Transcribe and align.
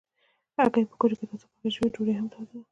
هګۍ 0.57 0.83
په 0.89 0.95
کوچو 0.99 1.15
کې 1.19 1.25
تازه 1.29 1.45
پخې 1.51 1.69
شوي 1.75 1.89
ډوډۍ 1.93 2.13
هم 2.15 2.27
توده 2.33 2.53
ده. 2.59 2.61